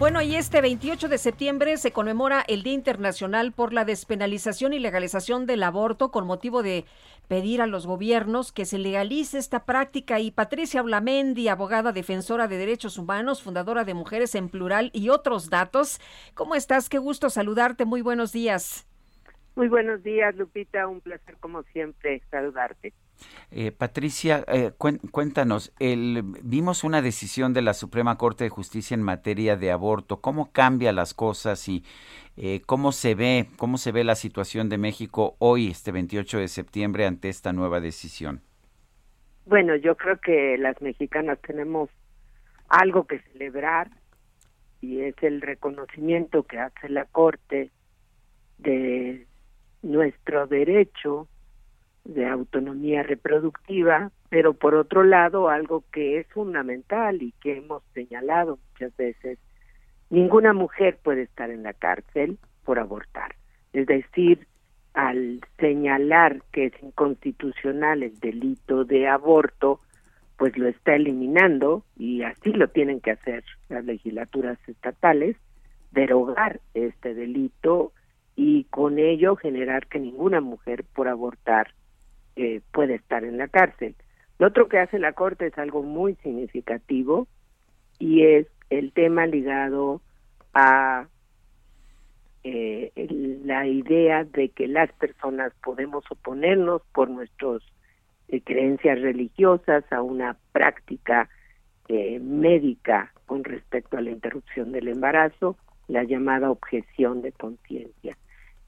[0.00, 4.78] Bueno, y este 28 de septiembre se conmemora el Día Internacional por la despenalización y
[4.78, 6.86] legalización del aborto con motivo de
[7.28, 10.18] pedir a los gobiernos que se legalice esta práctica.
[10.18, 15.50] Y Patricia Blamendi, abogada defensora de derechos humanos, fundadora de Mujeres en Plural y otros
[15.50, 16.00] datos.
[16.32, 16.88] ¿Cómo estás?
[16.88, 17.84] Qué gusto saludarte.
[17.84, 18.86] Muy buenos días.
[19.54, 20.88] Muy buenos días, Lupita.
[20.88, 22.94] Un placer, como siempre, saludarte.
[23.50, 24.72] Eh, Patricia, eh,
[25.10, 30.20] cuéntanos, el, vimos una decisión de la Suprema Corte de Justicia en materia de aborto.
[30.20, 31.84] ¿Cómo cambia las cosas y
[32.36, 36.48] eh, cómo se ve, cómo se ve la situación de México hoy, este 28 de
[36.48, 38.40] septiembre, ante esta nueva decisión?
[39.46, 41.90] Bueno, yo creo que las mexicanas tenemos
[42.68, 43.90] algo que celebrar
[44.80, 47.70] y es el reconocimiento que hace la Corte
[48.58, 49.26] de
[49.82, 51.26] nuestro derecho
[52.04, 58.58] de autonomía reproductiva, pero por otro lado algo que es fundamental y que hemos señalado
[58.72, 59.38] muchas veces,
[60.08, 63.34] ninguna mujer puede estar en la cárcel por abortar.
[63.72, 64.46] Es decir,
[64.94, 69.80] al señalar que es inconstitucional el delito de aborto,
[70.36, 75.36] pues lo está eliminando y así lo tienen que hacer las legislaturas estatales,
[75.92, 77.92] derogar este delito
[78.36, 81.74] y con ello generar que ninguna mujer por abortar
[82.36, 83.94] eh, puede estar en la cárcel.
[84.38, 87.26] Lo otro que hace la Corte es algo muy significativo
[87.98, 90.00] y es el tema ligado
[90.54, 91.06] a
[92.44, 92.92] eh,
[93.44, 97.62] la idea de que las personas podemos oponernos por nuestras
[98.28, 101.28] eh, creencias religiosas a una práctica
[102.20, 105.56] médica con respecto a la interrupción del embarazo,
[105.88, 108.16] la llamada objeción de conciencia.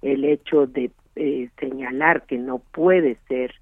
[0.02, 3.54] El hecho de señalar que no puede ser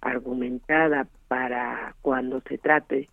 [0.00, 3.08] argumentada para cuando se trate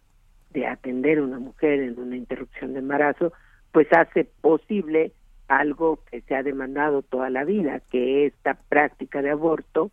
[0.51, 3.33] de atender a una mujer en una interrupción de embarazo,
[3.71, 5.11] pues hace posible
[5.47, 9.91] algo que se ha demandado toda la vida, que esta práctica de aborto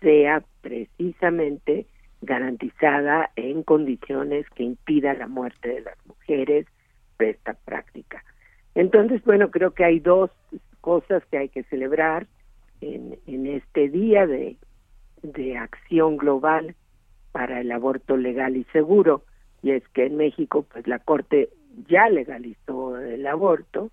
[0.00, 1.86] sea precisamente
[2.20, 6.66] garantizada en condiciones que impida la muerte de las mujeres
[7.18, 8.22] de esta práctica.
[8.74, 10.30] Entonces, bueno, creo que hay dos
[10.80, 12.26] cosas que hay que celebrar
[12.84, 14.56] en, en este día de
[15.56, 16.74] acción global
[17.32, 19.24] para el aborto legal y seguro
[19.64, 21.48] y es que en México pues la corte
[21.88, 23.90] ya legalizó el aborto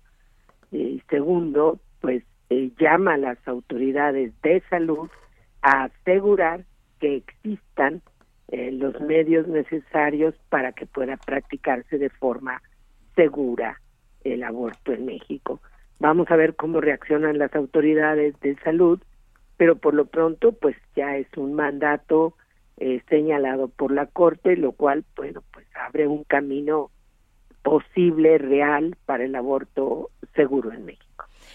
[0.70, 5.08] y segundo pues eh, llama a las autoridades de salud
[5.62, 6.64] a asegurar
[7.00, 8.02] que existan
[8.48, 12.60] eh, los medios necesarios para que pueda practicarse de forma
[13.16, 13.80] segura
[14.24, 15.60] el aborto en México.
[16.02, 19.00] Vamos a ver cómo reaccionan las autoridades de salud
[19.56, 22.34] pero por lo pronto pues ya es un mandato
[22.78, 26.90] eh, señalado por la corte lo cual bueno pues abre un camino
[27.62, 31.11] posible real para el aborto seguro en México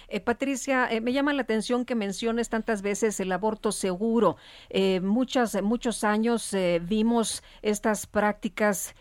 [0.07, 4.37] eh, Patricia, eh, me llama la atención que menciones tantas veces el aborto seguro.
[4.69, 8.95] Eh, muchas, muchos años vimos estas prácticas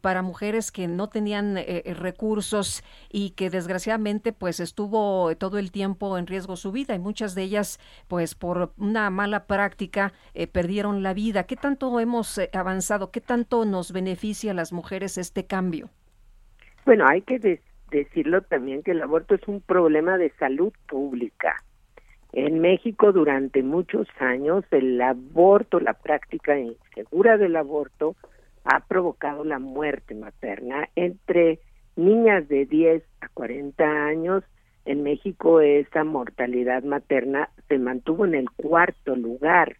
[0.00, 1.56] para mujeres que no tenían
[1.96, 7.34] recursos y que desgraciadamente pues estuvo todo el tiempo en riesgo su vida y muchas
[7.34, 7.78] de ellas
[8.08, 10.12] pues por una mala práctica
[10.52, 11.44] perdieron la vida.
[11.44, 13.10] ¿Qué tanto hemos avanzado?
[13.10, 15.90] ¿Qué tanto nos beneficia a las mujeres este cambio?
[16.84, 17.38] Bueno, hay que
[17.90, 21.56] decirlo también que el aborto es un problema de salud pública.
[22.32, 28.14] En México durante muchos años el aborto, la práctica insegura del aborto
[28.64, 31.58] ha provocado la muerte materna entre
[31.96, 34.44] niñas de 10 a 40 años.
[34.84, 39.76] En México esa mortalidad materna se mantuvo en el cuarto lugar.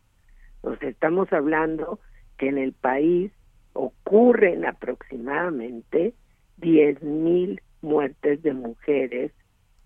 [0.65, 2.01] Nos estamos hablando
[2.37, 3.33] que en el país
[3.75, 6.15] ocurren aproximadamente
[6.57, 9.33] 10 mil muertes de mujeres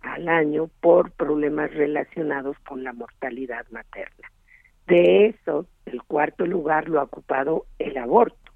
[0.00, 4.30] al año por problemas relacionados con la mortalidad materna.
[4.86, 8.52] De eso, el cuarto lugar lo ha ocupado el aborto.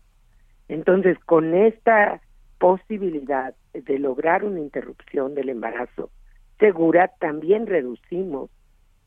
[0.69, 2.20] Entonces, con esta
[2.58, 6.11] posibilidad de lograr una interrupción del embarazo
[6.58, 8.50] segura, también reducimos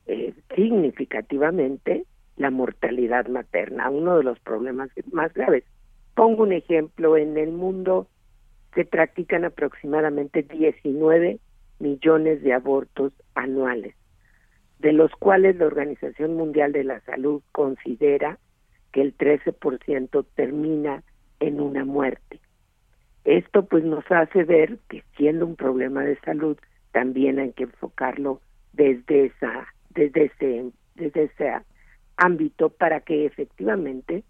[0.08, 2.06] eh, significativamente
[2.38, 5.64] la mortalidad materna, uno de los problemas más graves.
[6.16, 8.08] Pongo un ejemplo, en el mundo
[8.74, 11.40] se practican aproximadamente 19
[11.80, 13.96] millones de abortos anuales,
[14.80, 18.40] de los cuales la Organización Mundial de la Salud considera
[18.92, 21.04] que el 13% termina
[21.40, 22.40] en una muerte.
[23.24, 26.58] Esto pues nos hace ver que siendo un problema de salud
[26.92, 28.42] también hay que enfocarlo
[28.74, 31.52] desde esa desde ese desde ese
[32.18, 34.24] ámbito para que efectivamente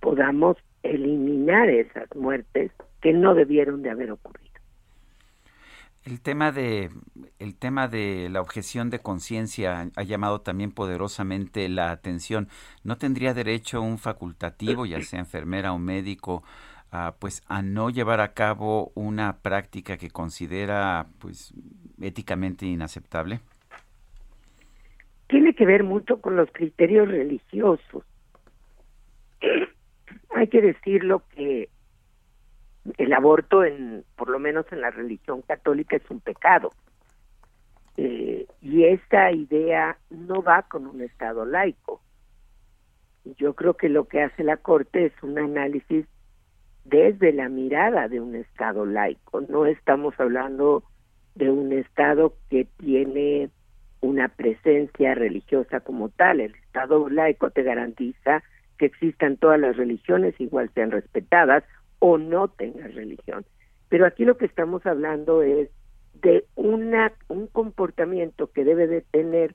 [0.00, 4.48] podamos eliminar esas muertes que no debieron de haber ocurrido.
[6.04, 6.90] El tema de
[7.38, 12.48] el tema de la objeción de conciencia ha llamado también poderosamente la atención.
[12.82, 16.42] ¿No tendría derecho un facultativo, ya sea enfermera o médico,
[16.90, 21.52] a, pues a no llevar a cabo una práctica que considera pues
[22.00, 23.40] éticamente inaceptable?
[25.28, 28.04] Tiene que ver mucho con los criterios religiosos.
[30.34, 31.68] Hay que decirlo que
[33.08, 36.72] el aborto, en, por lo menos en la religión católica, es un pecado.
[37.96, 42.02] Eh, y esta idea no va con un Estado laico.
[43.38, 46.04] Yo creo que lo que hace la Corte es un análisis
[46.84, 49.40] desde la mirada de un Estado laico.
[49.40, 50.84] No estamos hablando
[51.34, 53.48] de un Estado que tiene
[54.02, 56.40] una presencia religiosa como tal.
[56.40, 58.42] El Estado laico te garantiza
[58.76, 61.64] que existan todas las religiones, igual sean respetadas,
[61.98, 63.44] o no tengas religión.
[63.88, 65.70] Pero aquí lo que estamos hablando es
[66.22, 69.54] de una, un comportamiento que debe de tener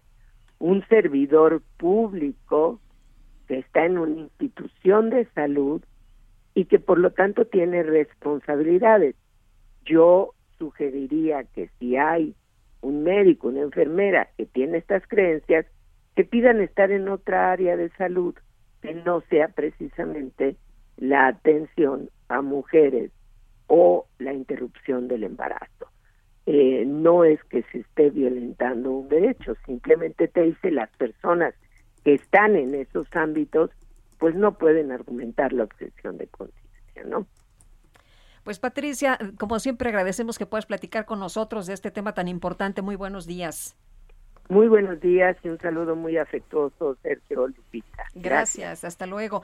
[0.60, 2.80] un servidor público
[3.48, 5.84] que está en una institución de salud
[6.56, 9.16] y que por lo tanto tiene responsabilidades.
[9.86, 12.36] Yo sugeriría que si hay
[12.82, 15.66] un médico, una enfermera que tiene estas creencias,
[16.16, 18.36] que pidan estar en otra área de salud
[18.82, 20.58] que no sea precisamente
[20.98, 23.12] la atención a mujeres
[23.68, 25.88] o la interrupción del embarazo.
[26.46, 31.54] Eh, no es que se esté violentando un derecho, simplemente te dice las personas
[32.04, 33.70] que están en esos ámbitos,
[34.20, 37.26] pues no pueden argumentar la objeción de conciencia, ¿no?
[38.44, 42.82] Pues Patricia, como siempre agradecemos que puedas platicar con nosotros de este tema tan importante.
[42.82, 43.78] Muy buenos días.
[44.50, 48.04] Muy buenos días y un saludo muy afectuoso, Sergio Lupita.
[48.16, 49.44] Gracias, hasta luego.